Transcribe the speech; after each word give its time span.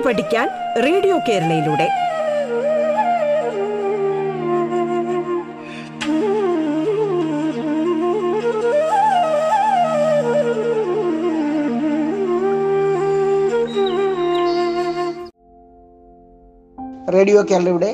കേട്ടു 0.00 0.08
പഠിക്കാൻ 0.08 0.48
radio 0.84 1.16
കേരളയിലൂടെ. 1.28 1.86
Radio 17.12 17.42
കേരളയുടെ 17.42 17.90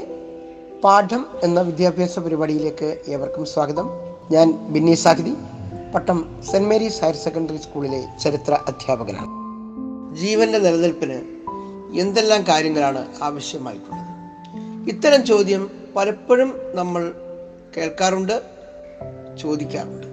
പാഠം 0.84 1.26
എന്ന 1.42 1.60
വിദ്യാഭ്യാസ 1.60 2.18
പരിപാടിയിലേക്ക് 2.18 2.88
ഏവർക്കും 3.08 3.44
സ്വാഗതം. 3.46 3.88
ഞാൻ 4.30 4.50
Binny 4.72 4.94
Sahithi 4.94 5.34
Pattom 5.94 6.18
saint 6.50 6.68
Mary's 6.68 7.00
higher 7.04 7.14
secondary 7.14 7.56
സ്കൂളിലെ 7.56 8.02
ചരിത്ര 8.24 8.54
അധ്യാപകനാണ്. 8.68 9.32
ജീവന്റെ 10.16 10.58
നിലനിൽപ്പിന് 10.58 11.35
എന്തെല്ലാം 11.94 12.46
കാര്യങ്ങളാണ് 12.48 13.14
ആവശ്യമായിട്ടുള്ളത്? 13.22 14.16
ഇത്തരം 14.90 15.26
ചോദ്യം 15.26 15.70
പലപ്പോഴും 15.96 16.60
നമ്മൾ 16.74 17.14
കേൾക്കാറുണ്ട് 17.76 18.42
ചോദിക്കാറുണ്ട്. 19.40 20.06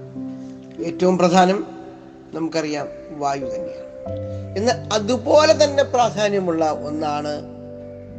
ഏറ്റവും 0.84 1.18
പ്രധാനം 1.18 1.66
നമുക്കറിയാം 2.34 2.88
വായു 3.20 3.46
തന്നെയാണ്. 3.46 3.94
എന്നാൽ 4.58 4.94
അതുപോലെ 4.94 5.64
തന്നെ 5.64 5.84
പ്രാധാന്യമുള്ള 5.84 6.72
ഒന്നാണ് 6.72 7.42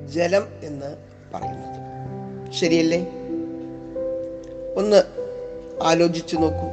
ജലം 0.08 0.48
എന്ന് 0.62 0.96
പറയുന്നത്. 1.34 1.84
ശരിയല്ലേ? 2.52 3.06
ഒന്ന് 4.76 5.02
ആലോചിച്ചു 5.82 6.36
നോക്കൂ. 6.36 6.68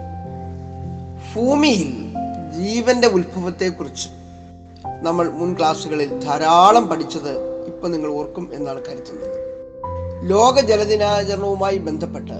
ഭൂമിയിൽ 1.35 2.13
ജീവന്റെ 2.51 3.07
ഉത്ഭവത്തെക്കുറിച്ച് 3.07 4.20
നമ്മൾ 5.01 5.29
മുൻ 5.29 5.55
ക്ലാസ്സുകളിൽ 5.57 6.19
ധാരാളം 6.19 6.87
പഠിച്ചത് 6.87 7.63
ഇപ്പം 7.65 7.91
നിങ്ങൾ 7.91 8.11
ഓർക്കും 8.11 8.49
എന്നാണ് 8.53 8.81
കരുതുന്നത്. 8.85 9.37
ലോക 10.29 10.59
ജലദിനാചരണവുമായി 10.59 11.77
ബന്ധപ്പെട്ട് 11.77 12.33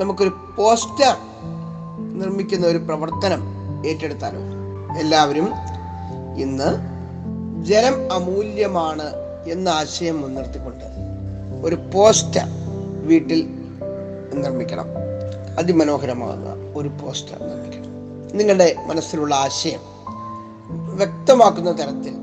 നമുക്കൊരു 0.00 0.32
പോസ്റ്റർ 0.58 1.16
നിർമ്മിക്കുന്ന 2.18 2.66
ഒരു 2.66 2.78
പ്രവർത്തനം 2.78 3.42
ഏറ്റെടുത്താലോ 3.86 4.40
എല്ലാവരും 4.98 5.48
ഇന്ന് 6.38 6.70
ജലം 7.64 8.12
അമൂല്യമാണ് 8.12 9.14
എന്ന 9.46 9.68
ആശയം 9.68 10.22
മുൻനിർത്തിക്കൊണ്ട് 10.22 10.84
ഒരു 11.66 11.74
പോസ്റ്റർ 11.94 12.46
വീട്ടിൽ 13.06 13.46
നിർമ്മിക്കണം. 14.34 14.86
അതിമനോഹരമാകുന്ന 15.58 16.72
ഒരു 16.76 16.88
പോസ്റ്റർ 16.88 17.38
നിർമ്മിക്കണം. 17.42 17.90
നിങ്ങളുടെ 18.36 18.76
മനസ്സിലുള്ള 18.86 19.34
ആശയം 19.34 19.93
വ്യക്തമാക്കുന്ന 20.96 21.70
തരത്തിൽ 21.72 22.14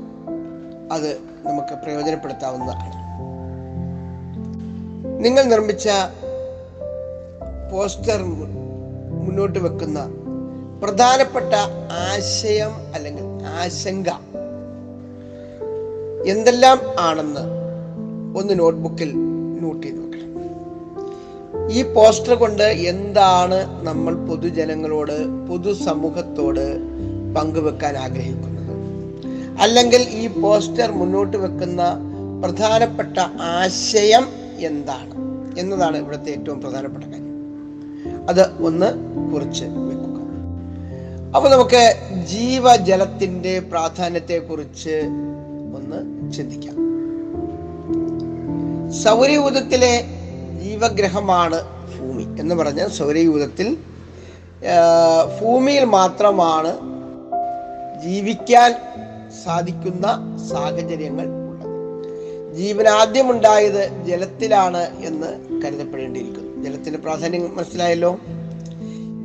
അത് 0.92 1.10
നമുക്ക് 1.46 1.74
പ്രയോജനപ്പെടുത്താവുന്നതാണ്. 1.74 2.88
നിങ്ങൾ 5.24 5.42
നിർമ്മിച്ച 5.42 5.88
പോസ്റ്റർ 7.72 8.20
മുന്നോട്ട് 9.24 9.58
വെക്കുന്ന 9.58 9.98
പ്രധാനപ്പെട്ട 10.82 11.54
ആശയം 12.08 12.72
അല്ലെങ്കിൽ 12.94 13.26
ആശങ്ക 13.60 14.08
എന്തെല്ലാം 16.32 16.80
ആണെന്ന് 16.98 17.44
ഒന്ന് 18.38 18.58
നോട്ട്ബുക്കിൽ 18.58 19.10
നോട്ട് 19.62 19.82
ചെയ്ത് 19.86 20.00
വെക്കണം. 20.02 20.28
ഈ 21.70 21.82
പോസ്റ്റർ 21.94 22.34
കൊണ്ട് 22.34 22.62
എന്താണ് 22.62 23.58
നമ്മൾ 23.88 24.14
പൊതുജനങ്ങളോട് 24.28 25.16
പൊതുസമൂഹത്തോട് 25.48 26.64
പങ്കുവെക്കാൻ 27.36 27.96
ആഗ്രഹിക്കുന്നത്? 27.96 28.51
അല്ലെങ്കിൽ 29.58 30.00
ഈ 30.00 30.26
പോസ്റ്റർ 30.26 30.92
മുന്നോട്ട് 30.92 31.36
വെക്കുന്ന 31.36 31.82
പ്രധാനപ്പെട്ട 32.44 33.18
ആശയം 33.40 34.28
എന്താണ്? 34.58 35.14
എന്നതാണ് 35.58 35.96
ഇവിടുത്തെ 35.96 36.30
ഏറ്റവും 36.30 36.60
പ്രധാനപ്പെട്ട 36.60 37.04
കാര്യം. 37.04 37.22
അത് 38.28 38.62
ഒന്ന് 38.62 38.86
കുറിച്ച് 39.32 39.64
വെക്കുക. 39.64 40.12
അപ്പൊ 41.36 41.48
നമുക്ക് 41.48 41.94
ജീവജലത്തിന്റെ 42.26 43.60
പ്രാധാന്യത്തെ 43.60 44.38
കുറിച്ച് 44.38 45.02
ഒന്ന് 45.76 46.32
ചിന്തിക്കാം. 46.32 46.76
സൗരയൂഥത്തിലെ 48.92 50.04
ജീവഗ്രഹമാണ് 50.62 51.62
ഭൂമി 51.98 52.40
എന്ന് 52.40 52.54
പറഞ്ഞാൽ 52.54 52.88
സൗരയൂഥത്തിൽ 52.88 53.76
ഭൂമിയിൽ 55.40 55.84
മാത്രമാണ് 55.84 56.72
ജീവിക്കാൻ 58.02 58.74
സാധിക്കുന്ന 59.44 60.36
സാഹചര്യങ്ങൾ 60.50 61.26
ഉള്ളത്. 61.26 62.54
ജീവൻ 62.54 62.88
ആദ്യം 62.88 63.30
ഉണ്ടായത് 63.30 64.04
ജലത്തിലാണ് 64.04 65.04
എന്ന് 65.04 65.60
കരുതപ്പെടേണ്ടിയിരിക്കുന്നു. 65.62 66.64
ജലത്തിന്റെ 66.64 66.98
പ്രാധാന്യം 66.98 67.56
മനസ്സിലായല്ലോ? 67.56 68.18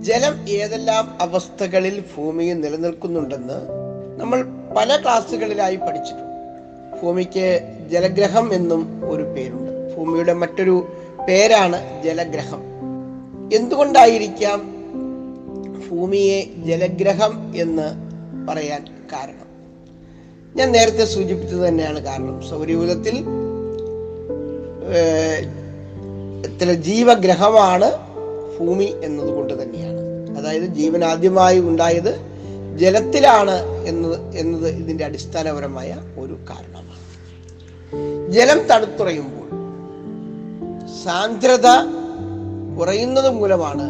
ജലം 0.01 0.50
ഏതെല്ലാം 0.50 1.17
അവസ്ഥകളിൽ 1.22 2.03
ഭൂമിയിൽ 2.17 2.59
നിലനിൽക്കുന്നുണ്ടെന്ന് 2.59 3.53
നമ്മൾ 4.17 4.46
പല 4.78 4.97
ക്ലാസ്സുകളിലായി 5.03 5.75
പഠിച്ചിട്ടുണ്ട്. 5.75 6.28
ഭൂമിക്ക് 7.01 7.62
ജലഗ്രഹം 7.91 8.53
എന്നും 8.53 9.09
ഒരു 9.09 9.23
പേരുണ്ട്. 9.23 9.97
ഭൂമിയുടെ 9.97 10.34
മറ്റൊരു 10.34 10.97
പേരാണ് 11.28 12.03
ജലഗ്രഹം. 12.03 12.62
എന്തുകൊണ്ടായിരിക്കാം 13.53 14.78
ഭൂമിയെ 15.90 16.47
ജലഗ്രഹം 16.57 17.53
എന്ന് 17.56 17.84
പറയാൻ 18.50 18.85
കാരണം? 19.13 19.47
ഞാൻ 20.59 20.72
നേരത്തെ 20.72 21.06
സൂചിപ്പിച്ചത് 21.06 21.68
തന്നെയാണ് 21.68 22.00
കാരണം 22.06 22.41
സൗരയൂഥത്തിൽ 22.50 23.16
ജീവഗ്രഹമാണ് 26.73 27.90
ഭൂമി 28.59 28.96
എന്നതുകൊണ്ട് 29.03 29.63
തന്നെയാണ്. 29.63 30.01
അതായത് 30.38 30.63
ജീവൻ 30.63 31.03
ആദ്യമായി 31.06 31.59
ഉണ്ടായത് 31.59 32.19
ജലത്തിലാണ് 32.78 33.56
എന്നത് 33.85 34.38
എന്നത് 34.38 34.67
ഇതിന്റെ 34.67 35.06
അടിസ്ഥാനപരമായ 35.06 35.97
ഒരു 36.19 36.38
കാരണമാണ്. 36.50 37.03
ജലം 38.31 38.59
തണുത്തുറയുമ്പോൾ 38.67 39.47
സാന്ദ്രത 41.03 41.67
കുറയുന്നത് 42.79 43.29
മൂലമാണ് 43.29 43.88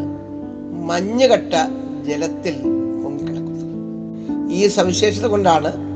മഞ്ഞുകട്ട 0.90 1.54
ജലത്തിൽ 2.08 2.56
പൊങ്ങിക്കിടക്കുന്നത്. 3.04 3.76
ഈ 4.52 4.68
സവിശേഷത 4.68 5.26
കൊണ്ടാണ് 5.26 5.87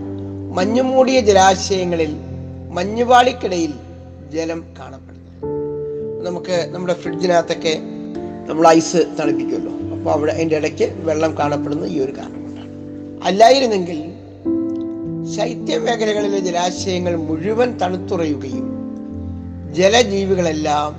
മഞ്ഞുമൂടിയ 0.52 1.20
ജലാശയങ്ങളിൽ 1.20 2.18
മഞ്ഞുപാളിക്കിടയിൽ 2.72 3.74
ജലം 4.34 4.64
കാണപ്പെടുന്നത് 4.80 5.46
നമുക്ക് 6.26 6.70
നമ്മുടെ 6.72 6.94
ഫ്രിഡ്ജിനകത്തൊക്കെ 6.94 7.74
നമ്മൾ 8.50 8.68
ഐസ് 8.68 8.98
തണുപ്പിക്കുമല്ലോ. 9.20 9.98
അപ്പോൾ 9.98 10.12
അവിടെ 10.12 10.32
അതിന്റെ 10.32 10.58
ഇടയ്ക്ക് 10.58 10.94
വെള്ളം 11.04 11.38
കാണപ്പെടുന്നത് 11.38 11.90
ഈ 11.90 12.00
ഒരു 12.00 12.12
കാരണം 12.18 12.42
അല്ലായിരുന്നെങ്കിൽ 13.24 14.00
ശൈത്യ 15.36 15.78
മേഖലകളിലെ 15.78 16.40
ജലാശയങ്ങൾ 16.40 17.16
മുഴുവൻ 17.16 17.78
തണുത്തുറയുകയും 17.78 18.68
ജലജീവികളെല്ലാം 19.74 20.96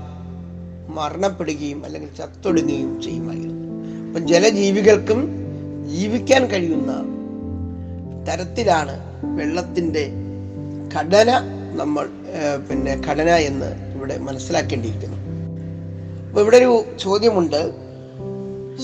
മരണപ്പെടുകയും 0.94 1.84
അല്ലെങ്കിൽ 1.84 2.10
ചത്തൊടുങ്ങുകയും 2.19 3.02
ചെയ്യുമായിരുന്നു. 3.02 3.56
അപ്പം 4.06 4.28
ജലജീവികൾക്കും 4.28 5.20
ജീവിക്കാൻ 5.90 6.46
കഴിയുന്ന 6.46 6.92
തരത്തിലാണ് 8.28 8.94
വെള്ളത്തിന്റെ 9.38 10.05
ഘടന 10.94 11.31
നമ്മൾ 11.81 12.06
പിന്നെ 12.69 12.94
ഘടന 13.06 13.31
എന്ന് 13.50 13.71
ഇവിടെ 13.97 14.16
മനസ്സിലാക്കേണ്ടിയിരിക്കുന്നു. 14.27 15.19
അപ്പോൾ 16.28 16.41
ഇവിടെ 16.41 16.59
ഒരു 16.62 16.72
ചോദ്യമുണ്ട്. 17.05 17.62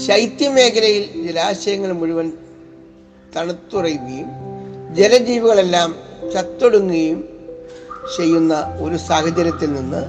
ശൈത്യമേഖലയിൽ 0.07 1.05
ജലാശയങ്ങൾ 1.27 1.93
മുഴുവൻ 2.01 2.27
തണുത്തുറയുകയും 3.37 4.29
ജലജീവികളെല്ലാം 4.99 5.91
ചത്തൊടുങ്ങുകയും 6.35 7.19
ചെയ്യുന്ന 8.17 8.55
ഒരു 8.81 8.97
സാഹചര്യത്തിൽ 9.09 9.71
നിന്ന് 9.73 10.03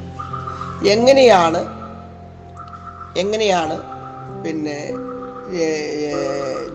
എങ്ങനെയാണ് 0.96 1.62
എങ്ങനെയാണ് 3.20 3.76
പിന്നെ 4.44 4.78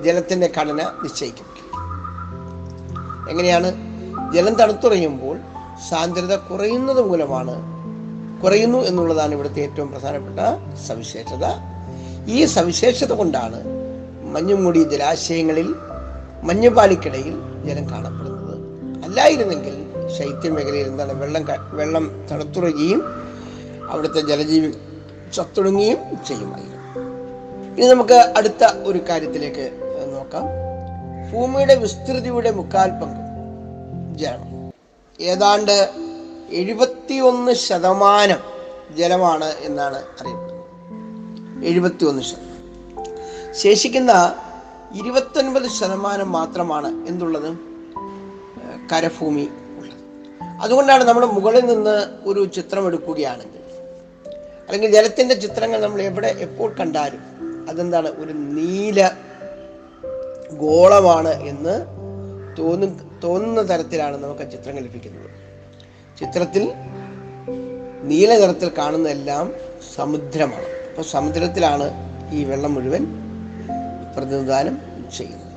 ജലത്തിന്റെ 0.05 0.49
ഘടന 0.57 0.81
നിശ്ചയിക്കുന്നത്? 1.03 1.54
എങ്ങനെയാണ്? 3.31 3.73
ജലം 4.33 4.55
തണുത്തുറയുമ്പോൾ 4.55 5.39
സാന്ദ്രത 5.91 6.35
കുറയുന്നത് 6.35 7.01
മൂലമാണ് 7.01 7.75
കുറയുന്നു 8.43 8.79
എന്നുള്ളതാണ് 8.79 9.33
ഇവിടുത്തെ 9.35 9.61
ഏറ്റവും 9.61 9.93
പ്രധാനപ്പെട്ട 9.93 10.39
സവിശേഷത. 10.87 11.45
ഈ 12.27 12.45
സവിശേഷത 12.45 13.13
കൊണ്ടാണ് 13.13 13.65
മഞ്ഞുമൂടി 14.35 14.83
ജലാശയങ്ങളിൽ 14.83 15.75
മഞ്ഞുപാലിക്കിടയിൽ 16.43 17.35
ജലം 17.65 17.91
കാണപ്പെടുന്നത്. 17.91 18.55
അല്ലായിരുന്നെങ്കിൽ 19.05 19.75
ശൈത്യ 20.19 20.51
മേഖലയിൽ 20.51 20.87
എന്താണ് 20.87 21.13
വെള്ളം 21.13 21.45
വെള്ളം 21.71 22.27
തണുത്തുറയുകയും 22.31 23.03
അവിടുത്തെ 23.91 24.21
ജലജീവി 24.21 24.73
ചത്തൊടുങ്ങുകയും 25.35 25.99
ചെയ്യുമായിരുന്നു. 26.27 26.75
ഇനി 27.77 27.87
നമുക്ക് 27.87 28.33
അടുത്ത 28.37 28.65
ഒരു 28.65 29.01
കാര്യത്തിലേക്ക് 29.09 29.71
നോക്കാം. 30.13 30.64
ഭൂമിയുടെ 31.35 31.75
വിസ്തൃതിയുടെ 31.75 32.51
മുക്കാൽ 32.51 32.91
പങ്ക്. 32.91 33.21
ജലം. 34.19 34.71
ഏതാണ്ട് 35.21 35.91
എഴുപത്തിയൊന്ന് 36.51 37.53
ശതമാനം 37.53 38.39
ജലമാണ് 38.97 39.45
എന്നാണ് 39.45 39.97
അറിയപ്പെടുന്നത്. 39.97 41.65
എഴുപത്തിയൊന്ന് 41.65 42.23
ശതമാനം. 42.23 43.55
ശേഷിക്കുന്ന 43.55 44.35
ഇരുപത്തൊൻപത് 44.95 45.69
ശതമാനം 45.69 46.33
മാത്രമാണ് 46.33 47.09
എന്തുള്ളത്? 47.09 47.57
കരഭൂമി 48.93 49.49
ഉള്ളത്. 49.79 49.99
അതുകൊണ്ടാണ് 50.63 51.05
നമ്മൾ 51.05 51.27
മുകളിൽ 51.27 51.67
നിന്ന് 51.67 52.07
ഒരു 52.25 52.45
ചിത്രം 52.45 52.87
എടുക്കുകയാണെങ്കിൽ 52.87 53.59
അല്ലെങ്കിൽ 54.67 54.91
ജലത്തിന്റെ 54.91 55.35
ചിത്രങ്ങൾ 55.35 55.81
നമ്മൾ 55.81 56.03
എവിടെ 56.03 56.27
എപ്പോൾ 56.27 56.73
കണ്ടാലും 56.73 57.21
അതെന്താണ്? 57.71 58.09
ഒരു 58.09 58.33
നീല 58.33 59.11
ഗോളമാണ് 60.59 61.43
എന്ന് 61.43 61.87
തോന്നു 62.59 62.87
തോന്നുന്ന 63.23 63.63
തരത്തിലാണ് 63.63 64.17
നമുക്ക് 64.17 64.43
ആ 64.43 64.45
ലഭിക്കുന്നത് 64.77 65.31
ചിത്രത്തിൽ 66.21 66.73
നീല 68.03 68.39
നിറത്തിൽ 68.39 68.71
കാണുന്നതെല്ലാം 68.79 69.53
സമുദ്രമാണ്. 69.97 70.67
അപ്പോൾ 70.89 71.03
സമുദ്രത്തിലാണ് 71.03 71.87
ഈ 72.33 72.45
വെള്ളം 72.45 72.75
മുഴുവൻ 72.75 73.07
പ്രതിനിധാനം 74.17 74.79
ചെയ്യുന്നത്. 75.17 75.51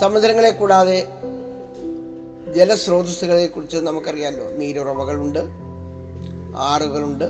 സമുദ്രങ്ങളെ 0.00 0.50
കൂടാതെ 0.50 1.06
ജലസ്രോതസ്സുകളെ 2.56 3.46
കുറിച്ച് 3.46 3.76
നമുക്കറിയാമല്ലോ 3.76 4.50
നീരുറവകളുണ്ട് 4.50 5.42
ആറുകളുണ്ട് 6.56 7.28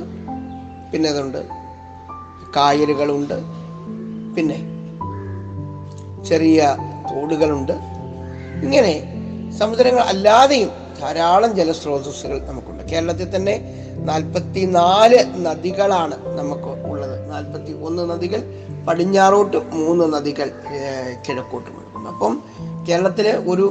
പിന്നെ 0.93 1.11
അതുണ്ട് 1.11 1.43
കായലുകളുണ്ട് 2.57 3.39
പിന്നെ 4.37 4.72
ചെറിയ 6.29 6.77
തോടുകളുണ്ട്. 7.11 7.73
ഇങ്ങനെ 8.65 8.95
സമുദ്രങ്ങൾ 9.59 10.01
അല്ലാതെയും 10.01 10.71
ധാരാളം 11.01 11.57
ജലസ്രോതസ്സുകൾ 11.57 12.39
നമുക്കുണ്ട്. 12.47 12.83
കേരളത്തിൽ 12.91 13.37
തന്നെ 13.37 13.55
നാൽപ്പത്തി 14.09 14.63
നാല് 14.65 15.19
നദികളാണ് 15.47 16.17
നമുക്ക് 16.39 16.71
ഉള്ളത്. 16.91 17.31
നാൽപ്പത്തി 17.31 17.73
ഒന്ന് 17.87 18.03
നദികൾ 18.11 18.43
പടിഞ്ഞാറോട്ട് 18.89 19.57
മൂന്ന് 19.57 20.05
നദികൾ 20.13 20.49
കിഴക്കോട്ടും 21.27 21.75
ഉണ്ട്. 21.79 22.09
അപ്പം 22.09 22.43
കേരളത്തിലെ 22.89 23.33
ഒരു 23.51 23.67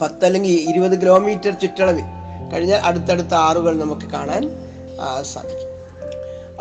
പത്ത് 0.00 0.24
അല്ലെങ്കിൽ 0.24 0.54
ഇരുപത് 0.70 1.00
കിലോമീറ്റർ 1.00 1.52
ചുറ്റളവിൽ 1.62 2.04
കഴിഞ്ഞാൽ 2.52 2.80
അടുത്തടുത്ത 2.84 3.34
ആറുകൾ 3.34 3.78
നമുക്ക് 3.80 4.06
കാണാൻ 4.10 4.42
സാധിക്കും. 5.32 5.70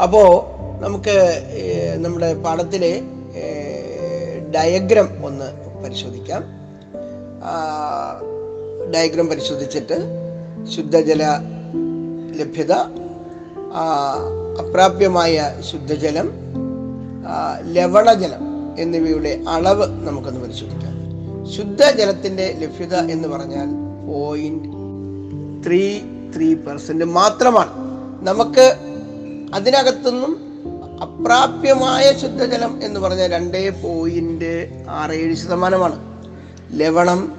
അപ്പോൾ 0.04 0.30
നമുക്ക് 0.84 1.16
നമ്മുടെ 1.96 2.30
പാഠത്തിലെ 2.44 3.02
ഡയഗ്രം 4.56 5.26
ഒന്ന് 5.26 5.48
പരിശോധിക്കാം. 5.84 6.44
ഡയഗ്രം 8.94 9.28
പരിശോധിച്ചിട്ട് 9.28 9.98
ശുദ്ധജല 10.76 11.24
ലഭ്യത 12.36 12.74
അപ്രാപ്യമായ 14.62 15.56
ശുദ്ധജലം 15.72 16.32
ലവണജലം 17.74 18.44
എന്നിവയുടെ 18.80 19.44
അളവ് 19.50 19.86
നമുക്കൊന്ന് 20.08 20.40
പരിശോധിക്കാം. 20.40 20.92
ശുദ്ധജലത്തിന്റെ 21.52 22.58
ലഭ്യത 22.60 22.96
എന്ന് 22.96 23.28
പറഞ്ഞാൽ 23.28 23.70
പോയിന്റ് 24.08 24.68
ത്രീ 25.66 26.00
ത്രീ 26.36 26.54
പെർസെന്റ് 26.54 27.06
മാത്രമാണ്. 27.06 27.74
നമുക്ക് 28.24 28.66
അതിനകത്തുനിന്നും 29.54 30.51
അപ്രാപ്യമായ 31.02 32.14
ശുദ്ധജലം 32.18 32.84
എന്ന് 32.84 33.00
പറഞ്ഞാൽ 33.00 33.32
രണ്ടേ 33.32 33.70
പോയിന്റ് 33.70 34.86
ആറ് 34.90 35.12
ഏഴ് 35.12 35.36
ശതമാനമാണ്. 35.36 36.00
ലവണം 36.80 37.36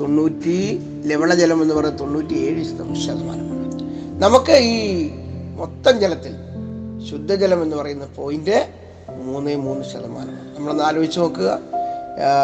തൊണ്ണൂറ്റി 0.00 0.80
ലവണജലം 1.04 1.62
എന്ന് 1.62 1.74
പറയുന്നത് 1.74 2.00
തൊണ്ണൂറ്റി 2.00 2.34
ഏഴ് 2.34 2.64
ശതമാനമാണ്. 3.06 3.62
നമുക്ക് 4.22 4.52
ഈ 4.52 5.10
മൊത്തം 5.56 6.00
ജലത്തിൽ 6.00 6.32
ശുദ്ധജലം 7.10 7.62
എന്ന് 7.62 7.76
പറയുന്ന 7.76 8.04
പോയിന്റ് 8.04 8.68
മൂന്ന് 9.24 9.56
മൂന്ന് 9.56 9.84
ശതമാനമാണ്. 9.84 10.56
നമ്മളൊന്ന് 10.56 10.84
ആലോചിച്ച് 10.84 11.20
നോക്കുക. 11.20 11.58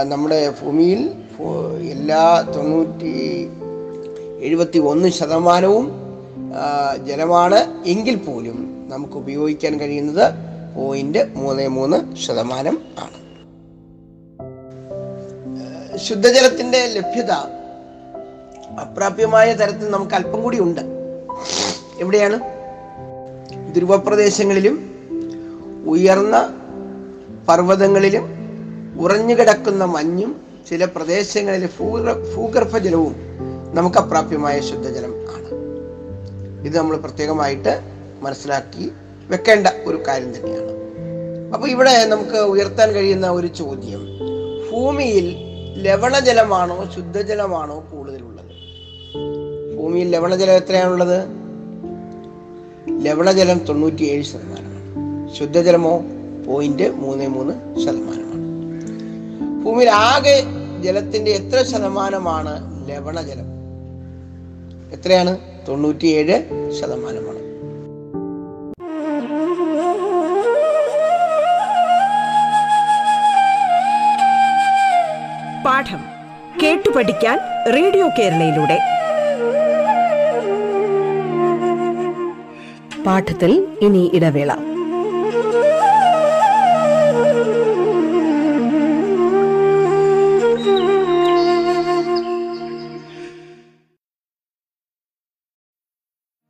നമ്മുടെ 0.03 0.53
ഭൂമിയിൽ 0.63 1.11
എല്ലാ 1.91 2.41
തൊണ്ണൂറ്റി 2.41 3.49
എഴുപത്തി 4.41 4.79
ഒന്ന് 4.79 5.09
ശതമാനവും 5.09 5.98
ജലമാണ് 7.07 7.85
എങ്കിൽ 7.87 8.17
പോലും 8.17 8.89
നമുക്ക് 8.89 9.15
ഉപയോഗിക്കാൻ 9.15 9.81
കഴിയുന്നത് 9.81 10.33
പോയിന്റ് 10.77 11.33
മൂന്ന് 11.35 11.69
മൂന്ന് 11.69 12.17
ശതമാനം 12.17 12.79
ആണ്. 12.99 13.19
ശുദ്ധജലത്തിന്റെ 15.99 16.87
ലഭ്യത 16.87 17.31
അപ്രാപ്യമായ 18.81 19.53
തരത്തിൽ 19.53 19.91
നമുക്ക് 19.91 20.15
അല്പം 20.15 20.43
കൂടി 20.43 20.61
ഉണ്ട്. 20.61 20.81
എവിടെയാണ്? 21.99 22.41
ധ്രുവപ്രദേശങ്ങളിലും 23.75 24.91
ഉയർന്ന 25.87 26.55
പർവതങ്ങളിലും 27.49 28.29
ഉറഞ്ഞു 29.01 29.35
കിടക്കുന്ന 29.35 29.85
മഞ്ഞും 29.85 30.41
ചില 30.71 30.85
പ്രദേശങ്ങളിൽ 30.85 31.69
ഭൂഗർഭ 31.81 32.37
ഭൂഗർഭജലവും 32.37 33.17
നമുക്ക് 33.75 33.97
അപ്രാപ്യമായ 33.97 34.61
ശുദ്ധജലം 34.61 35.28
ഇത് 36.65 36.79
നമ്മൾ 36.79 36.97
പ്രത്യേകമായിട്ട് 36.97 37.81
മനസ്സിലാക്കി 38.21 38.91
വെക്കേണ്ട 39.29 39.67
ഒരു 39.85 40.03
കാര്യം 40.09 40.37
തന്നെയാണ്. 40.37 40.79
അപ്പൊ 41.55 41.69
ഇവിടെ 41.69 42.05
നമുക്ക് 42.05 42.37
ഉയർത്താൻ 42.37 42.93
കഴിയുന്ന 42.93 43.31
ഒരു 43.31 43.47
ചോദ്യം 43.47 44.01
ഭൂമിയിൽ 44.73 45.37
ലവണജലമാണോ 45.83 46.91
ശുദ്ധജലമാണോ 46.97 47.85
കൂടുതലുള്ളത്? 47.93 48.39
ഭൂമിയിൽ 49.77 50.09
ലവണജലം 50.09 50.53
എത്രയാണുള്ളത്? 50.53 51.29
ലവണജലം 53.07 53.59
തൊണ്ണൂറ്റിയേഴ് 53.59 54.23
ശതമാനമാണ്. 54.23 55.35
ശുദ്ധജലമോ 55.35 56.03
പോയിന്റ് 56.47 56.91
മൂന്ന് 56.91 57.29
മൂന്ന് 57.29 57.81
ശതമാനമാണ്. 57.85 58.39
ഭൂമിയിൽ 59.65 59.91
ആകെ 59.91 60.43
ജലത്തിന്റെ 60.83 61.31
എത്ര 61.31 61.63
ശതമാനമാണ് 61.63 62.89
ലവണജലം? 62.89 63.45
എത്രയാണ്? 64.93 65.39
തൊണ്ണൂറ്റിയേഴ് 65.69 66.37
ശതമാനമാണ്. 66.73 67.49
പാഠം 75.65 76.01
കേട്ടു 76.63 76.91
പഠിക്കാൻ 76.97 77.39
റേഡിയോ 77.75 78.09
കേരളയിലൂടെ. 78.19 78.79
പാഠത്തിൽ 83.07 83.67
ഇനി 83.83 84.11
ഇടവേള. 84.15 84.68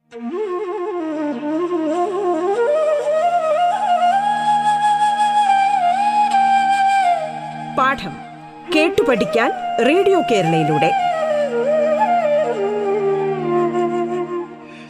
പാഠം 0.08 0.20
കേട്ടു 8.76 9.02
പഠിക്കാൻ 9.02 9.52
റേഡിയോ 9.86 10.20
കേരളയിലൂടെ. 10.20 10.92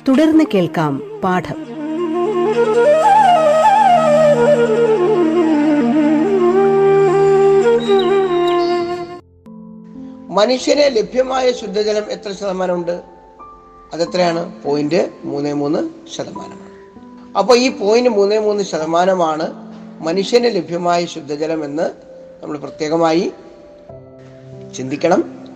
തുടർന്ന് 0.09 0.45
കേൾക്കാം 0.55 1.21
പാഠം. 1.25 1.65
മനുഷ്യന് 10.35 10.97
ലഭ്യമായ 10.97 11.53
ശുദ്ധജലം 11.53 12.13
എത്ര 12.13 12.33
ശതമാനമുണ്ട്? 12.33 13.18
അതെത്രയാണ്? 13.93 14.63
പോയിന്റ് 14.63 15.11
മൂന്ന് 15.25 15.55
മൂന്ന് 15.55 15.91
ശതമാനമാണ്. 16.17 16.69
അപ്പോൾ 17.39 17.59
ഈ 17.59 17.69
പോയിന്റ് 17.69 18.11
മൂന്ന് 18.11 18.39
മൂന്ന് 18.39 18.65
ശതമാനമാണ് 18.65 19.53
മനുഷ്യന് 20.01 20.45
ലഭ്യമായ 20.45 21.07
ശുദ്ധജലം 21.07 21.65
എന്ന് 21.65 21.91
നമ്മൾ 22.43 22.59
പ്രത്യേകമായി 22.59 23.33
ചിന്തിക്കണം. 24.77 25.47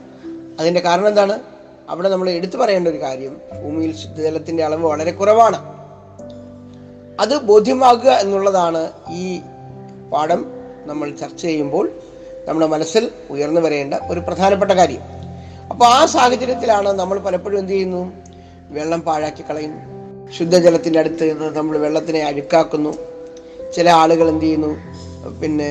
അതിന്റെ 0.60 0.80
കാരണം 0.80 1.08
എന്താണ്? 1.08 1.38
അവിടെ 1.88 2.08
നമ്മൾ 2.08 2.30
എടുത്തു 2.30 2.56
പറയേണ്ട 2.56 2.88
ഒരു 2.88 3.02
കാര്യം 3.02 3.40
ഭൂമിയിൽ 3.62 3.96
ശുദ്ധജലത്തിന്റെ 3.96 4.64
അളവ് 4.64 4.86
വളരെ 4.86 5.10
കുറവാണ്. 5.10 5.72
അത് 7.20 7.40
ബോധ്യമാകുക 7.40 8.10
എന്നുള്ളതാണ് 8.10 8.90
ഈ 9.10 9.40
പാഠം 10.12 10.44
നമ്മൾ 10.86 11.10
ചർച്ച 11.10 11.42
ചെയ്യുമ്പോൾ 11.42 11.90
നമ്മുടെ 12.46 12.66
മനസ്സിൽ 12.66 13.10
ഉയർന്നു 13.30 13.60
വരേണ്ട 13.60 13.94
ഒരു 13.94 14.20
പ്രധാനപ്പെട്ട 14.20 14.72
കാര്യം. 14.72 15.00
അപ്പോൾ 15.70 15.84
ആ 15.84 16.06
സാഹചര്യത്തിലാണ് 16.06 16.92
നമ്മൾ 16.92 17.18
പലപ്പോഴും 17.18 17.58
എന്ത് 17.58 17.72
ചെയ്യുന്നു? 17.72 18.21
വെള്ളം 18.76 19.00
പാഴാക്കി 19.08 19.42
കളയുന്നു. 19.42 19.80
ശുദ്ധജലത്തിന്റെ 20.36 20.98
അടുത്ത് 20.98 21.24
നിന്ന് 21.30 21.48
നമ്മൾ 21.56 21.78
വെള്ളത്തിനെ 21.78 22.20
അഴുക്കാക്കുന്നു. 22.24 22.92
ചില 23.76 23.90
ആളുകൾ 24.02 24.28
എന്ത് 24.28 24.44
ചെയ്യുന്നു? 24.44 24.70
പിന്നെ 25.40 25.70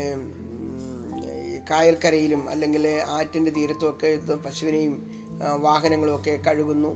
കായൽക്കരയിലും 1.69 2.49
അല്ലെങ്കിൽ 2.49 2.83
ആറ്റിന്റെ 3.07 3.51
തീരത്തുമൊക്കെ 3.51 4.09
പശുവിനെയും 4.45 4.93
വാഹനങ്ങളും 5.39 5.61
വാഹനങ്ങളുമൊക്കെ 5.61 6.33
കഴുകുന്നു. 6.47 6.91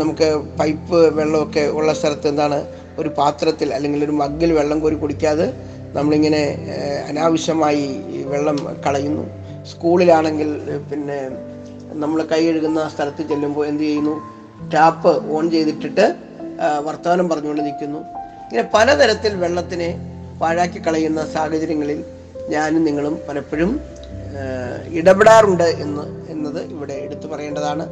നമുക്ക് 0.00 0.28
പൈപ്പ് 0.58 1.00
വെള്ളമൊക്കെ 1.18 1.64
ഉള്ള 1.78 1.92
സ്ഥലത്ത് 1.92 2.28
എന്താണ്? 2.28 2.58
ഒരു 2.98 3.10
പാത്രത്തിൽ 3.18 3.68
അല്ലെങ്കിൽ 3.74 4.04
ഒരു 4.04 4.14
മഗ്ഗിൽ 4.22 4.52
വെള്ളം 4.52 4.80
കോരി 4.80 4.94
കുടിക്കാതെ 4.94 5.46
നമ്മളിങ്ങനെ 5.96 6.42
അനാവശ്യമായി 7.08 7.84
വെള്ളം 8.32 8.56
കളയുന്നു. 8.86 9.24
സ്കൂളിലാണെങ്കിൽ 9.70 10.50
പിന്നെ 10.90 11.18
നമ്മൾ 11.92 12.22
കൈ 12.22 12.52
കഴുകുന്ന 12.52 12.88
സ്ഥലത്ത് 12.88 13.28
ചെല്ലുമ്പോൾ 13.28 13.66
എന്ത് 13.66 13.82
ചെയ്യുന്നു? 13.82 14.20
ടാപ്പ് 14.74 15.32
ഓൺ 15.32 15.50
ചെയ്തിട്ടിട്ട് 15.50 16.14
വർത്തമാനം 16.84 17.28
പറഞ്ഞുകൊണ്ട് 17.28 17.62
നിൽക്കുന്നു. 17.62 17.98
ഇങ്ങനെ 17.98 18.70
പലതരത്തിൽ 18.74 19.36
വെള്ളത്തിനെ 19.36 20.14
പാഴാക്കി 20.40 20.86
കളയുന്ന 20.86 21.32
സാഹചര്യങ്ങളിൽ 21.32 22.04
ഞാനും 22.48 22.84
നിങ്ങളും 22.84 23.18
പലപ്പോഴും 23.28 23.80
ഇടപെടാറുണ്ട് 24.92 25.62
എന്ന് 25.62 26.30
എന്നത് 26.30 26.62
ഇവിടെ 26.62 26.92
എടുത്തു 26.92 27.26
പറയേണ്ടതാണ്. 27.26 27.86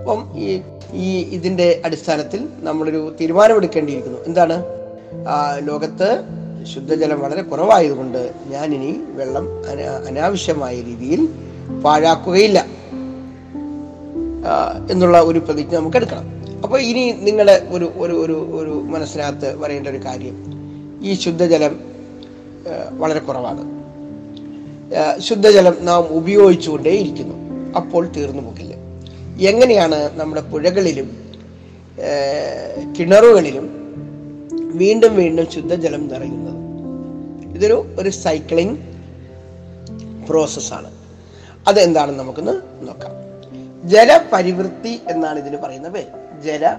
അപ്പം 0.00 0.32
ഈ 0.36 0.62
ഈ 0.92 1.20
ഇതിന്റെ 1.20 1.82
അടിസ്ഥാനത്തിൽ 1.84 2.48
നമ്മളൊരു 2.60 3.16
തീരുമാനമെടുക്കേണ്ടിയിരിക്കുന്നു. 3.20 4.18
എന്താണ്? 4.26 4.64
ലോകത്ത് 5.58 6.22
ശുദ്ധജലം 6.74 7.20
വളരെ 7.20 7.42
കുറവായതുകൊണ്ട് 7.42 8.32
ഞാനിനി 8.46 9.00
വെള്ളം 9.08 9.70
അനാ- 9.70 10.06
അനാവശ്യമായ 10.06 10.74
രീതിയിൽ 10.74 11.28
പാഴാക്കുകയില്ല. 11.84 12.79
എന്നുള്ള 14.90 15.20
ഒരു 15.20 15.38
പ്രതിജ്ഞ 15.38 15.74
നമുക്ക് 15.76 15.96
എടുക്കണം 15.96 16.26
അപ്പോൾ 16.62 16.80
ഇനി 16.80 17.12
നിങ്ങളുടെ 17.12 17.66
ഒരു 17.70 17.92
ഒരു 17.96 18.12
ഒരു 18.12 18.32
ഒരു 18.32 18.70
മനസ്സിനകത്ത് 18.70 19.58
വരേണ്ട 19.62 19.88
ഒരു 19.88 20.00
കാര്യം 20.06 20.36
ഈ 21.02 21.14
ശുദ്ധജലം 21.14 21.80
വളരെ 22.98 23.20
കുറവാണ്. 23.20 23.62
ശുദ്ധജലം 25.18 25.76
നാം 25.80 26.02
ഉപയോഗിച്ചുകൊണ്ടേയിരിക്കുന്നു 26.02 27.36
അപ്പോൾ 27.76 28.06
തീർന്നു 28.06 28.42
പോകില്ല. 28.42 28.74
എങ്ങനെയാണ് 29.40 30.18
നമ്മുടെ 30.18 30.40
പുഴകളിലും 30.40 31.08
കിണറുകളിലും 32.98 33.66
വീണ്ടും 34.74 35.16
വീണ്ടും 35.16 35.50
ശുദ്ധജലം 35.50 36.08
നിറയുന്നത്? 36.08 36.58
ഇതൊരു 37.56 37.86
ഒരു 37.98 38.08
സൈക്ലിംഗ് 38.08 38.76
പ്രോസസ്സാണ്. 40.28 40.90
അതെന്താണെന്ന് 41.68 42.20
നമുക്കൊന്ന് 42.20 42.86
നോക്കാം. 42.88 43.19
ജലപരിവൃത്തി 43.84 45.00
എന്നാണ് 45.08 45.38
ഇതിന് 45.38 45.56
പറയുന്ന 45.56 45.88
പേര് 45.88 46.42
ജല 46.42 46.76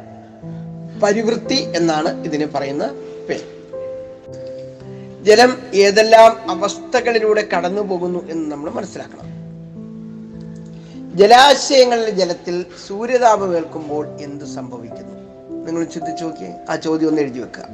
പരിവൃത്തി 1.03 1.73
എന്നാണ് 1.75 2.25
ഇതിന് 2.25 2.45
പറയുന്ന 2.45 2.87
പേര് 3.29 3.61
ജലം 5.23 5.57
ഏതെല്ലാം 5.73 6.51
അവസ്ഥകളിലൂടെ 6.51 7.47
കടന്നു 7.57 7.81
പോകുന്നു 7.81 8.29
എന്ന് 8.29 8.51
നമ്മൾ 8.51 8.69
മനസ്സിലാക്കണം. 8.69 9.31
ജലാശയങ്ങളിലെ 11.17 12.09
ജലത്തിൽ 12.09 12.65
സൂര്യതാപം 12.87 13.55
ഏൽക്കുമ്പോൾ 13.55 14.07
എന്ത് 14.21 14.45
സംഭവിക്കുന്നു? 14.45 15.13
നിങ്ങൾ 15.65 15.83
ചിന്തിച്ചു 15.83 16.23
നോക്കിയേ. 16.23 16.55
ആ 16.69 16.75
ചോദ്യം 16.75 17.07
ഒന്ന് 17.07 17.21
എഴുതി 17.21 17.39
വെക്കുക. 17.39 17.67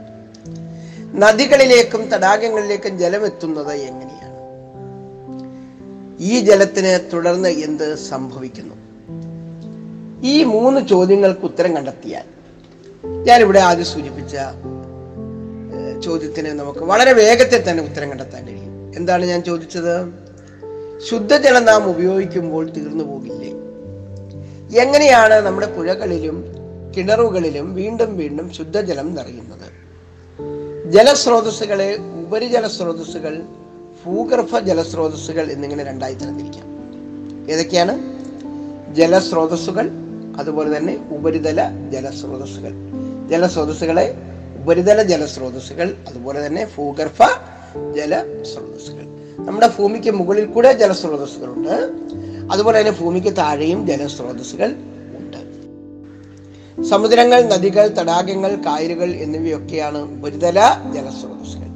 നദികളിലേക്കും 1.14 2.10
തടാകങ്ങളിലേക്കും 2.10 3.00
ജലം 3.00 3.26
എത്തുന്നത് 3.26 3.74
എങ്ങനെയാണ്? 3.74 4.38
ഈ 6.20 6.40
ജലത്തിന് 6.40 7.12
തുടർന്ന് 7.14 7.50
എന്ത് 7.50 7.96
സംഭവിക്കുന്നു? 7.96 8.87
ഈ 10.24 10.44
മൂന്ന് 10.44 10.88
ചോദ്യങ്ങൾക്ക് 10.88 11.42
ഉത്തരം 11.42 11.76
കണ്ടെത്തിയാൽ 11.76 12.24
ഞാനിവിടെ 13.08 13.60
ആദ്യം 13.60 13.86
സൂചിപ്പിച്ച 13.86 14.36
ചോദ്യത്തിന് 16.04 16.48
നമുക്ക് 16.48 16.80
വളരെ 16.80 17.14
വേഗത്തിൽ 17.14 17.72
തന്നെ 17.72 17.84
ഉത്തരം 17.84 18.10
കണ്ടെത്താൻ 18.10 18.48
കഴിയും. 18.48 18.92
എന്താണ് 18.96 19.26
ഞാൻ 19.26 19.44
ചോദിച്ചത്? 19.44 20.10
ശുദ്ധജലം 21.10 21.66
നാം 21.66 21.90
ഉപയോഗിക്കുമ്പോൾ 21.90 22.72
തീർന്നു 22.72 23.04
പോകില്ലേ? 23.04 23.52
എങ്ങനെയാണ് 24.82 25.34
നമ്മുടെ 25.34 25.68
പുഴകളിലും 25.68 26.46
കിണറുകളിലും 26.98 27.74
വീണ്ടും 27.74 28.18
വീണ്ടും 28.18 28.54
ശുദ്ധജലം 28.54 29.16
നിറയുന്നത്? 29.16 29.72
ജലസ്രോതസ്സുകളെ 30.92 31.98
ഉപരിജല 32.28 32.68
സ്രോതസ്സുകൾ 32.68 33.42
ഭൂഗർഭ 34.06 34.60
ജലസ്രോതസ്സുകൾ 34.60 35.52
എന്നിങ്ങനെ 35.52 35.84
രണ്ടായി 35.84 36.14
തരംതിരിക്കാം. 36.14 36.66
ഏതൊക്കെയാണ്? 37.52 38.00
ജലസ്രോതസ്സുകൾ 38.96 40.07
അതുപോലെ 40.40 40.78
തന്നെ 40.78 41.08
ഉപരിതല 41.12 41.70
ജലസ്രോതസ്സുകൾ. 41.90 42.74
ജലസ്രോതസ്സുകളെ 43.30 44.16
ഉപരിതല 44.56 45.02
ജലസ്രോതസ്സുകൾ 45.02 45.96
അതുപോലെ 46.08 46.46
തന്നെ 46.46 46.68
ഭൂഗർഭ 46.78 47.24
ജലസ്രോതസ്സുകൾ. 47.96 49.04
നമ്മുടെ 49.40 49.70
ഭൂമിക്ക് 49.78 50.12
മുകളിൽ 50.12 50.46
കൂടെ 50.46 50.74
ജലസ്രോതസ്സുകളുണ്ട്. 50.74 51.92
അതുപോലെ 52.52 52.80
തന്നെ 52.80 52.92
ഭൂമിക്ക് 52.92 53.38
താഴെയും 53.38 53.88
ജലസ്രോതസ്സുകൾ 53.88 54.76
ഉണ്ട്. 55.18 55.38
സമുദ്രങ്ങൾ 56.84 57.42
നദികൾ 57.42 57.88
തടാകങ്ങൾ 57.88 58.56
കായലുകൾ 58.56 59.10
എന്നിവയൊക്കെയാണ് 59.10 59.98
ഉപരിതല 59.98 60.60
ജലസ്രോതസ്സുകൾ. 60.94 61.68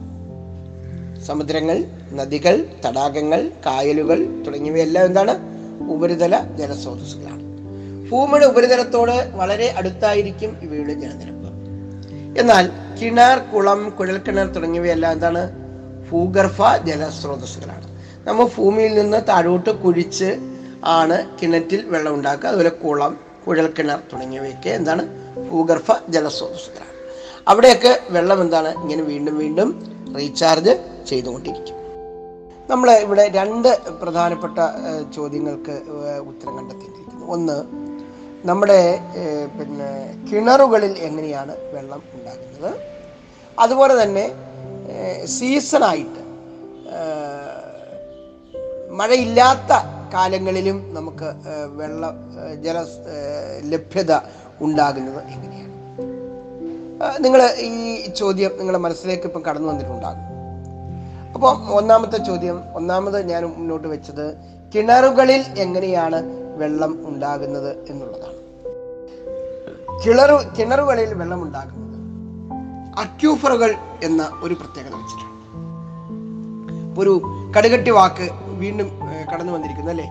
സമുദ്രങ്ങൾ 1.22 1.86
നദികൾ 2.14 2.66
തടാകങ്ങൾ 2.86 3.52
കായലുകൾ 3.66 4.44
തുടങ്ങിയവയെല്ലാം 4.48 5.06
എന്താണ്? 5.06 5.38
ഉപരിതല 5.92 6.44
ജലസ്രോതസ്സുകളാണ്. 6.58 7.51
ഭൂമിയുടെ 8.12 8.46
ഉപരിതലത്തോട് 8.46 9.32
വളരെ 9.36 9.74
അടുത്തായിരിക്കും 9.78 10.58
ഇവയുടെ 10.62 10.94
ജലനിരപ്പ് 10.94 11.50
എന്നാൽ 12.40 12.70
കിണർ 12.98 13.38
കുളം 13.52 13.90
കുഴൽക്കിണർ 13.90 14.48
തുടങ്ങിയവയെല്ലാം 14.48 15.12
എന്താണ്? 15.12 15.42
ഭൂഗർഭ 16.10 16.76
ജലസ്രോതസ്സുകളാണ്. 16.88 17.88
നമ്മൾ 18.28 18.46
ഭൂമിയിൽ 18.58 18.94
നിന്ന് 19.02 19.20
താഴോട്ട് 19.30 19.70
കുഴിച്ച് 19.70 20.30
ആണ് 20.86 21.18
കിണറ്റിൽ 21.40 21.86
വെള്ളം 21.86 22.14
ഉണ്ടാക്കുക. 22.16 22.48
അതുപോലെ 22.50 22.70
കുളം 22.70 23.18
കുഴൽക്കിണർ 23.48 24.00
തുടങ്ങിയവയൊക്കെ 24.14 24.70
എന്താണ്? 24.70 25.04
ഭൂഗർഭ 25.52 25.92
ജലസ്രോതസ്സുകളാണ്. 26.10 26.94
അവിടെയൊക്കെ 27.48 28.00
വെള്ളം 28.10 28.42
എന്താണ്? 28.42 28.82
ഇങ്ങനെ 28.82 29.04
വീണ്ടും 29.04 29.38
വീണ്ടും 29.38 29.70
റീചാർജ് 30.18 30.74
ചെയ്തുകൊണ്ടിരിക്കും. 31.10 31.78
നമ്മൾ 32.70 32.92
ഇവിടെ 32.92 33.32
രണ്ട് 33.36 33.80
പ്രധാനപ്പെട്ട 34.02 34.60
ചോദ്യങ്ങൾക്ക് 35.16 35.72
ഉത്തരം 36.30 36.58
കണ്ടെത്തിയിരിക്കുന്നു 36.58 37.26
ഒന്ന് 37.28 37.58
നമ്മുടെ 38.46 39.00
പിന്നെ 39.58 39.90
കിണറുകളിൽ 40.28 40.94
എങ്ങനെയാണ് 41.08 41.54
വെള്ളം 41.74 42.02
ഉണ്ടാകുന്നത്? 42.16 42.72
അതുപോലെ 43.60 44.04
തന്നെ 44.04 44.26
സീസണായിട്ട് 45.26 46.22
മഴയില്ലാത്ത 49.00 49.72
കാലങ്ങളിലും 50.14 50.78
നമുക്ക് 50.94 51.28
വെള്ള 51.80 52.14
ജല 52.66 52.78
ലഭ്യത 53.74 54.12
ഉണ്ടാകുന്നത് 54.62 55.22
എങ്ങനെയാണ്? 55.34 55.70
നിങ്ങൾ 57.24 57.42
ഈ 57.68 58.12
ചോദ്യം 58.22 58.52
നിങ്ങളുടെ 58.58 58.82
മനസ്സിലേക്ക് 58.88 59.24
ഇപ്പം 59.24 59.44
കടന്നു 59.48 59.68
വന്നിട്ടുണ്ടാകും. 59.68 60.28
അപ്പോൾ 61.36 61.52
ഒന്നാമത്തെ 61.80 62.18
ചോദ്യം 62.18 62.58
ഒന്നാമത് 62.74 63.30
ഞാൻ 63.30 63.44
മുന്നോട്ട് 63.46 63.88
വെച്ചത് 63.88 64.26
കിണറുകളിൽ 64.76 65.42
എങ്ങനെയാണ് 65.58 66.20
വെള്ളം 66.62 66.94
ഉണ്ടാകുന്നത് 67.08 67.72
എന്നുള്ളതാണ്. 67.90 68.40
കിണറു 70.06 70.38
കിണറുകളിൽ 70.60 71.14
വെള്ളം 71.14 71.42
ഉണ്ടാകുന്നത് 71.44 71.82
അക്യൂഫറുകൾ 73.00 73.72
എന്ന 74.04 74.22
ഒരു 74.44 74.54
പ്രത്യേകത 74.54 74.94
വെച്ചിട്ടുണ്ട് 74.94 75.32
ഒരു 77.02 77.14
കടുകട്ടി 77.58 77.92
വാക്ക് 77.92 78.26
വീണ്ടും 78.62 78.88
കടന്നു 79.34 79.54
വന്നിരിക്കുന്നു 79.54 79.92
അല്ലേ? 79.92 80.08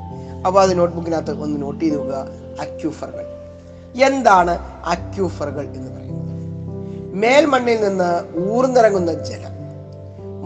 അപ്പോൾ 0.47 0.61
അത് 0.63 0.73
നോട്ട്ബുക്കിനകത്ത് 0.79 1.33
ഒന്ന് 1.43 1.63
നോട്ട് 1.63 1.81
ചെയ്ത് 1.85 1.97
നോക്കുക. 1.99 2.21
അക്യൂഫറുകൾ. 2.61 3.25
എന്താണ് 4.05 4.55
അക്യൂഫറുകൾ 4.87 5.65
എന്ന് 5.67 5.91
പറയുന്നത്? 5.93 7.15
മേൽമണ്ണിൽ 7.15 7.79
നിന്ന് 7.89 8.11
ഊർന്നിറങ്ങുന്ന 8.51 9.13
ജലം 9.13 9.55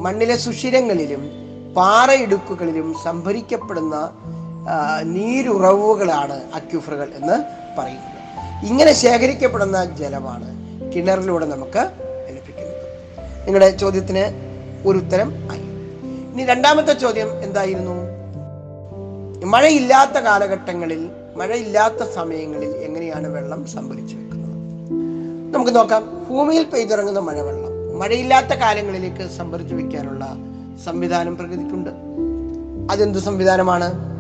മണ്ണിലെ 0.03 0.37
സുഷിരങ്ങളിലും 0.37 1.23
പാറയിടുക്കുകളിലും 1.77 2.89
സംഭരിക്കപ്പെടുന്ന 3.05 3.97
നീരുറവുകളാണ് 5.03 6.55
അക്യൂഫറുകൾ 6.55 7.13
എന്ന് 7.15 7.33
പറയുന്നത്. 7.79 8.15
ഇങ്ങനെ 8.67 8.93
ശേഖരിക്കപ്പെടുന്ന 8.93 9.85
ജലമാണ് 9.85 10.55
കിണറിലൂടെ 10.93 11.47
നമുക്ക് 11.47 11.91
ലഭിക്കുന്നത്. 12.29 12.75
നിങ്ങളുടെ 13.47 13.71
ചോദ്യത്തിന് 13.71 14.55
ഒരു 14.89 14.99
ഉത്തരം 14.99 15.49
ആയി. 15.51 15.61
ഇനി 16.33 16.45
രണ്ടാമത്തെ 16.45 16.93
ചോദ്യം 16.93 17.43
എന്തായിരുന്നു? 17.43 18.15
മഴയില്ലാത്ത 19.47 20.19
കാലഘട്ടങ്ങളിൽ 20.19 21.11
മഴയില്ലാത്ത 21.37 22.11
സമയങ്ങളിൽ 22.15 22.69
എങ്ങനെയാണ് 22.69 23.29
വെള്ളം 23.29 23.67
സംഭരിച്ചു 23.67 24.17
വെക്കുന്നത്? 24.17 24.51
നമുക്ക് 25.55 25.77
നോക്കാം. 25.77 26.27
ഭൂമിയിൽ 26.29 26.65
പെയ്തിറങ്ങുന്ന 26.65 27.19
മഴവെള്ളം 27.19 27.99
മഴയില്ലാത്ത 27.99 28.47
കാലങ്ങളിലേക്ക് 28.47 29.31
സംഭരിച്ചു 29.31 29.75
വെക്കാനുള്ള 29.75 30.37
സംവിധാനം 30.85 31.37
പ്രകൃതിക്കുണ്ട്. 31.37 31.91
അതെന്ത് 32.93 33.19
സംവിധാനമാണ്? 33.19 34.14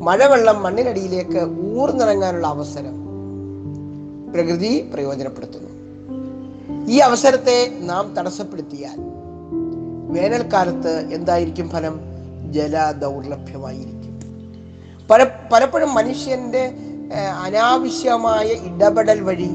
മഴവെള്ളം 0.00 0.62
മണ്ണിനടിയിലേക്ക് 0.62 1.40
ഊർന്നിറങ്ങാനുള്ള 1.78 2.46
അവസരം 2.46 2.96
പ്രകൃതി 4.32 4.90
പ്രയോജനപ്പെടുത്തുന്നു. 4.94 5.70
ഈ 6.88 6.98
അവസരത്തെ 6.98 7.78
നാം 7.80 8.14
തടസ്സപ്പെടുത്തിയാൽ 8.14 8.98
വേനൽക്കാലത്ത് 10.12 10.92
എന്തായിരിക്കും 11.14 11.68
ഫലം? 11.68 12.00
ജല 12.52 12.90
ദൗർലഭ്യമായിരിക്കും 12.90 14.14
പല 15.10 15.26
പലപ്പോഴും 15.52 15.94
മനുഷ്യന്റെ 15.94 16.74
അനാവശ്യമായ 17.44 18.46
ഇടപെടൽ 18.46 19.20
വഴി 19.20 19.50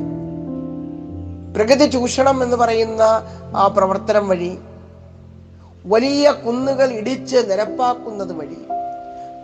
പ്രകൃതി 1.56 1.86
ചൂഷണം 1.86 2.44
എന്ന് 2.44 2.58
പറയുന്ന 2.58 3.02
ആ 3.56 3.68
പ്രവർത്തനം 3.68 4.28
വഴി 4.28 4.58
വലിയ 5.86 6.32
കുന്നുകൾ 6.32 6.92
ഇടിച്ച് 6.92 7.38
നിരപ്പാക്കുന്നത് 7.38 8.34
വഴി 8.34 8.58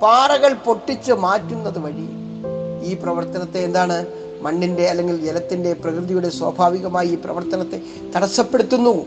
പാറകൾ 0.02 0.54
പൊട്ടിച്ച് 0.54 1.12
മാറ്റുന്നത് 1.12 1.80
വഴി 1.80 2.08
ഈ 2.84 2.94
പ്രവർത്തനത്തെ 2.94 3.60
എന്താണ് 3.60 4.06
മണ്ണിന്റെ 4.42 4.90
അല്ലെങ്കിൽ 4.90 5.26
ജലത്തിന്റെ 5.26 5.74
പ്രകൃതിയുടെ 5.74 6.30
സ്വാഭാവികമായി 6.30 7.08
ഈ 7.08 7.16
പ്രവർത്തനത്തെ 7.16 7.82
തടസ്സപ്പെടുത്തുന്നു. 8.16 9.06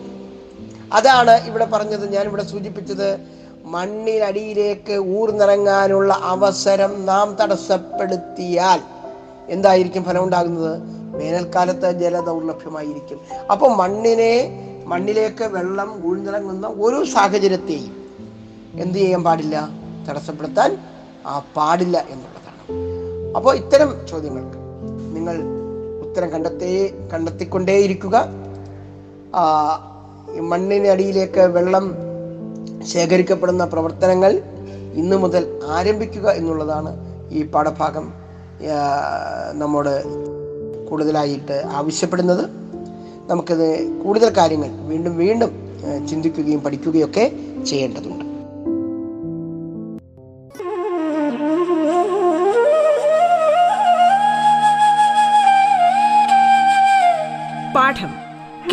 അതാണ് 0.92 1.46
ഇവിടെ 1.46 1.64
പറഞ്ഞത് 1.64 2.12
ഞാൻ 2.12 2.26
ഇവിടെ 2.26 2.42
സൂചിപ്പിച്ചത്. 2.42 3.18
മണ്ണിനടിയിലേക്ക് 3.64 4.92
ഊർന്നിറങ്ങാനുള്ള 4.92 6.18
അവസരം 6.20 7.06
നാം 7.06 7.36
തടസ്സപ്പെടുത്തിയാൽ 7.40 8.80
എന്തായിരിക്കും 9.48 10.04
ഫലം 10.04 10.24
ഉണ്ടാകുന്നത്? 10.24 10.80
വേനൽക്കാലത്ത് 11.16 12.00
ജലദൗർലഭ്യമായിരിക്കും. 12.00 13.20
അപ്പോൾ 13.50 13.74
മണ്ണിനെ 13.74 14.34
മണ്ണിലേക്ക് 14.84 15.44
വെള്ളം 15.44 16.08
ഊഴ്ന്നിറങ്ങുന്ന 16.08 16.66
ഒരു 16.66 17.04
സാഹചര്യത്തെയും 17.04 17.96
എന്ത് 18.74 18.98
ചെയ്യാൻ 18.98 19.24
പാടില്ല? 19.24 19.83
തടസ്സപ്പെടുത്താൻ 20.08 20.70
പാടില്ല 21.56 21.96
എന്നുള്ളതാണ്. 21.98 22.60
അപ്പോൾ 23.36 23.52
ഇത്തരം 23.56 23.90
ചോദ്യങ്ങൾക്ക് 24.10 24.58
നിങ്ങൾ 25.16 25.36
ഉത്തരം 26.06 26.28
കണ്ടെത്തേ 26.32 26.72
കണ്ടെത്തിക്കൊണ്ടേയിരിക്കുക. 27.12 28.16
മണ്ണിനടിയിലേക്ക് 30.50 31.40
വെള്ളം 31.56 31.86
ശേഖരിക്കപ്പെടുന്ന 32.92 33.64
പ്രവർത്തനങ്ങൾ 33.64 34.32
ഇന്നു 35.00 35.16
മുതൽ 35.16 35.60
ആരംഭിക്കുക 35.76 36.28
എന്നുള്ളതാണ് 36.40 36.90
ഈ 37.36 37.42
പാഠഭാഗം 37.52 38.06
നമ്മോട് 39.60 39.94
കൂടുതലായിട്ട് 40.88 41.56
ആവശ്യപ്പെടുന്നത്. 41.78 42.44
നമുക്കത് 43.30 43.68
കൂടുതൽ 44.04 44.28
കാര്യങ്ങൾ 44.38 44.70
വീണ്ടും 44.90 45.16
വീണ്ടും 45.16 45.52
ചിന്തിക്കുകയും 46.08 46.60
പഠിക്കുകയും 46.60 47.06
ഒക്കെ 47.08 47.24
ചെയ്യേണ്ടതുണ്ട്. 47.66 48.23